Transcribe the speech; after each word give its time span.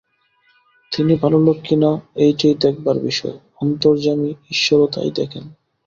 তিনি 0.91 1.13
ভালো 1.15 1.37
লোক 1.39 1.57
কিনা 1.65 1.91
এইটেই 2.17 2.55
দেখবার 2.63 2.97
বিষয়– 2.99 3.41
অন্তর্যামী 3.61 4.29
ঈশ্বরও 4.51 4.87
তাই 4.93 5.09
দেখেন। 5.15 5.43